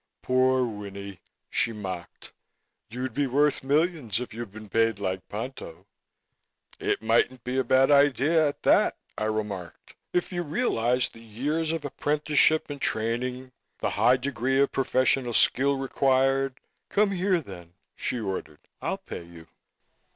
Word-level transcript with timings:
"Poor 0.23 0.65
Winnie!" 0.65 1.19
she 1.47 1.71
mocked. 1.71 2.33
"You'd 2.89 3.13
be 3.13 3.27
worth 3.27 3.63
millions 3.63 4.19
if 4.19 4.33
you'd 4.33 4.51
been 4.51 4.67
paid, 4.67 4.97
like 4.97 5.29
Ponto." 5.29 5.85
"It 6.79 7.03
mightn't 7.03 7.43
be 7.43 7.59
a 7.59 7.63
bad 7.63 7.91
idea, 7.91 8.47
at 8.47 8.63
that," 8.63 8.97
I 9.15 9.25
remarked. 9.25 9.95
"If 10.11 10.31
you 10.31 10.41
realize 10.41 11.07
the 11.09 11.21
years 11.21 11.71
of 11.71 11.85
apprenticeship 11.85 12.71
and 12.71 12.81
training, 12.81 13.51
the 13.77 13.91
high 13.91 14.17
degree 14.17 14.59
of 14.59 14.71
professional 14.71 15.33
skill 15.33 15.77
required" 15.77 16.59
"Come 16.89 17.11
here, 17.11 17.39
then," 17.39 17.75
she 17.95 18.19
ordered, 18.19 18.61
"I'll 18.81 18.97
pay 18.97 19.21
you." 19.23 19.45